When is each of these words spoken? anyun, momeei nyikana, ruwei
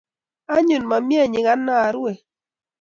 anyun, 0.55 0.83
momeei 0.89 1.29
nyikana, 1.33 1.75
ruwei 1.93 2.19